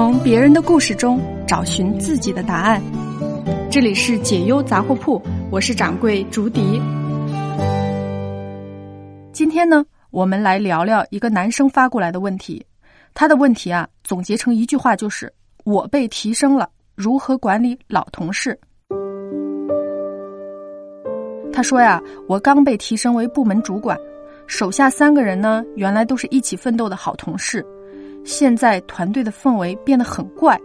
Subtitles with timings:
[0.00, 2.82] 从别人的故事中找寻自己的答案。
[3.70, 5.20] 这里是解忧杂货铺，
[5.50, 6.80] 我是掌柜竹笛。
[9.30, 12.64] 今天呢，我们来聊聊一个男生发过来的问题。
[13.12, 15.30] 他的问题啊，总结成一句话就是
[15.64, 18.58] ：“我被提升了，如何管理老同事？”
[21.52, 23.98] 他说呀，我刚被提升为部门主管，
[24.46, 27.62] 手下三个人呢，原来都是一起奋斗的好同事。
[28.24, 30.58] 现在团队的氛围变得很怪，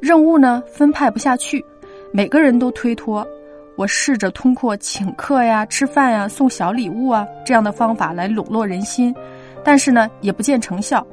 [0.00, 1.64] 任务呢分派不下去，
[2.12, 3.26] 每个人都推脱。
[3.76, 9.14] 我试着通过请客呀、吃饭呀、送小礼物啊这样的方法来笼络人心，
[9.62, 11.06] 但是呢也不见成效。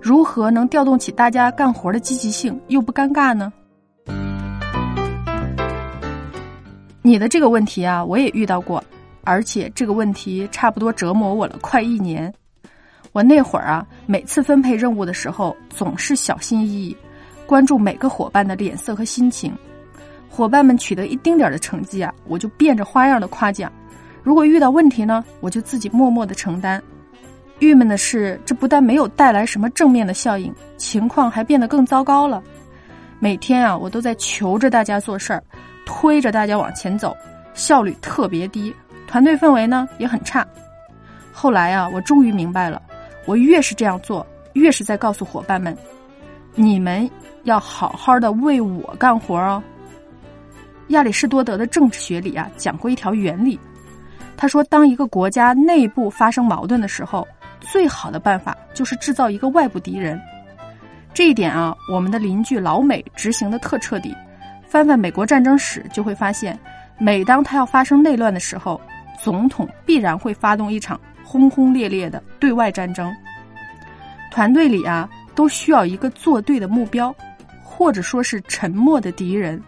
[0.00, 3.52] 如何能调动起大家干活的积极性又不尴尬呢？
[7.02, 8.82] 你的这个问题啊，我也遇到过，
[9.24, 12.32] 而且这个问题差不多折磨我了快一年。
[13.18, 16.96] 我那会儿啊，每次分配任务的时候，总是小心翼翼，
[17.46, 19.52] 关注每个伙伴的脸色和心情。
[20.28, 23.68] 伙伴们取得一丁点的成绩啊，我就变着花样的夸奖；
[24.22, 26.80] 如果遇到问题呢，我就自己默默的承担。
[27.58, 32.40] 郁闷的是，这不但没有带来什么正面的效应，情况还变得更糟糕了。
[33.18, 35.42] 每天啊，我都在求着大家做事儿，
[35.84, 37.16] 推着大家往前走，
[37.52, 38.72] 效率特别低，
[39.08, 40.46] 团队氛围呢也很差。
[41.32, 42.80] 后来啊，我终于明白了。
[43.28, 45.76] 我越是这样做，越是在告诉伙伴们，
[46.54, 47.08] 你们
[47.44, 49.62] 要好好的为我干活哦。
[50.88, 53.60] 亚里士多德的政治学里啊，讲过一条原理，
[54.34, 57.28] 他说，当一个国家内部发生矛盾的时候，
[57.60, 60.18] 最好的办法就是制造一个外部敌人。
[61.12, 64.16] 这一点啊，我们的邻居老美执行的特彻底。
[64.66, 66.58] 翻翻美国战争史，就会发现，
[66.98, 68.80] 每当他要发生内乱的时候，
[69.22, 70.98] 总统必然会发动一场。
[71.30, 73.14] 轰轰烈烈的对外战争，
[74.30, 77.14] 团队里啊都需要一个做对的目标，
[77.62, 79.62] 或者说是沉默的敌人。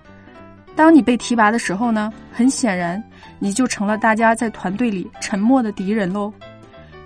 [0.75, 3.03] 当你被提拔的时候呢，很显然
[3.39, 6.33] 你就成了大家在团队里沉默的敌人喽。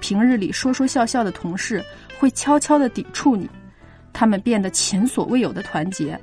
[0.00, 1.82] 平日里说说笑笑的同事
[2.16, 3.50] 会悄悄的抵触你，
[4.12, 6.16] 他们变得前所未有的团结。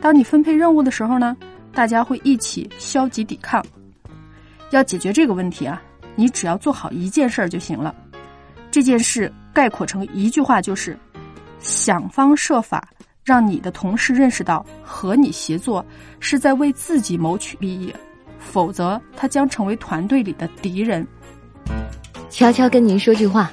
[0.00, 1.36] 当你分配任务的时候呢，
[1.74, 3.62] 大家会一起消极抵抗。
[4.70, 5.82] 要解决这个问题啊。
[6.16, 7.94] 你只要做好一件事儿就行了，
[8.70, 10.98] 这件事概括成一句话就是：
[11.58, 12.88] 想方设法
[13.24, 15.84] 让你的同事认识到和你协作
[16.20, 17.92] 是在为自己谋取利益，
[18.38, 21.06] 否则他将成为团队里的敌人。
[22.30, 23.50] 悄悄跟您说句话，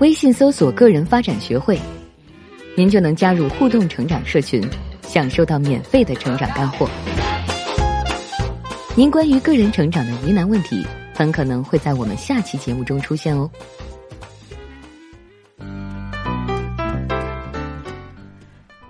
[0.00, 1.78] 微信搜索“个人发展学会”，
[2.76, 4.62] 您就能加入互动成长社群，
[5.02, 6.88] 享受到免费的成长干货。
[8.96, 13.50] 您关于个人成长的疑难问题，很可能会在我们下期节目中出现哦。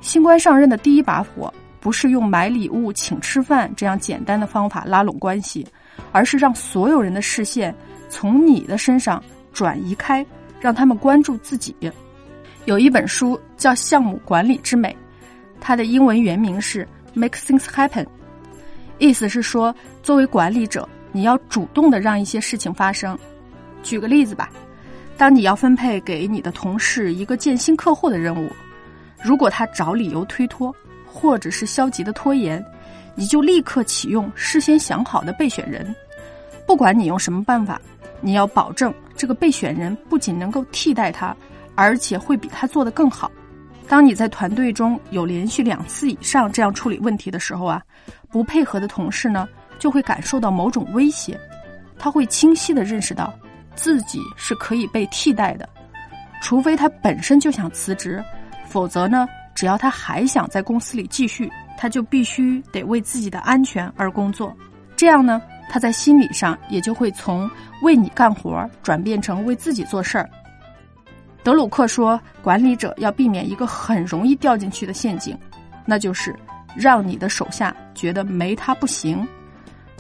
[0.03, 5.67] 新官上任的第一把火，不是用买礼物、请吃饭这样简单的方法拉拢关系，
[6.13, 7.75] 而是让所有人的视线
[8.11, 10.25] 从你的身上转移开，
[10.61, 11.75] 让他们关注自己。
[12.67, 14.91] 有一本书叫《项目管理之美》，
[15.63, 16.85] 它的英文原名是
[17.15, 18.05] 《Make Things Happen》。
[18.99, 23.19] 意思是说，作为管理者，你要主动的让一些事情发生。
[23.83, 24.51] 举个例子吧，
[25.17, 28.51] 当你要分配给你的同事一个见新客户的任务，
[29.23, 32.65] 如果他找理由推脱，或者是消极的拖延，
[33.15, 35.95] 你就立刻启用事先想好的备选人。
[36.67, 37.81] 不管你用什么办法，
[38.21, 41.37] 你要保证这个备选人不仅能够替代他，
[41.75, 43.31] 而且会比他做得更好。
[43.89, 47.83] 当你在团队中有连续两次以上这样处理问题的时候啊。
[48.31, 49.47] 不配合的同事呢，
[49.79, 51.39] 就会感受到某种威胁，
[51.97, 53.33] 他会清晰的认识到
[53.77, 55.69] 自己是可以被替代的，
[56.43, 58.21] 除非他本身就想辞职，
[58.67, 64.53] 否则呢，只要他还想在公司里继续，他就必须得为自己的安全而工作。
[64.97, 65.41] 这样呢，
[65.71, 67.49] 他在心理上也就会从
[67.83, 70.29] 为你干活转变成为自己做事儿。
[71.45, 75.39] 德鲁克说，管理者要避免一个很容易掉进去的陷阱，
[75.87, 76.35] 那就是。
[76.77, 79.25] 让你的手下觉得没他不行。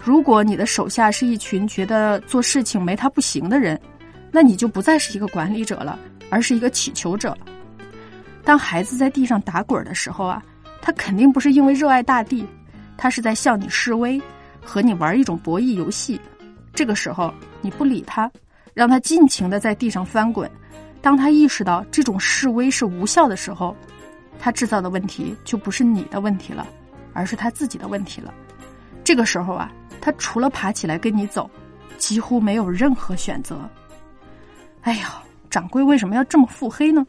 [0.03, 3.81] 如果你的手下是一群觉得做事情没他不行的人，
[4.33, 5.97] 那你就不再是一个管理者了，
[6.31, 7.33] 而是一个乞求者。
[8.43, 10.43] 当孩子在地上打滚的时候啊，
[10.83, 12.45] 他肯定不是因为热爱大地，
[12.97, 14.21] 他是在向你示威，
[14.61, 16.21] 和你玩一种博弈游戏。
[16.75, 18.29] 这个时候你不理他，
[18.75, 20.51] 让他尽情的在地上翻滚。
[21.05, 23.77] 当他意识到这种示威是无效的时候，
[24.39, 26.67] 他制造的问题就不是你的问题了，
[27.13, 28.33] 而是他自己的问题了。
[29.05, 29.71] 这个时候啊，
[30.01, 31.49] 他除了爬起来跟你走，
[31.99, 33.69] 几乎没有任何选择。
[34.81, 37.07] 哎呀，掌柜为什么要这么腹黑呢？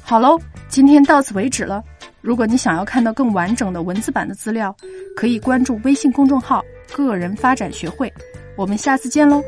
[0.00, 0.38] 好喽，
[0.68, 1.82] 今天到此为止了。
[2.20, 4.72] 如果你想要看到更完整的文字版的资料，
[5.16, 6.64] 可以关注微信公众号
[6.94, 8.12] “个人发展学会”。
[8.56, 9.42] 我们下次见喽。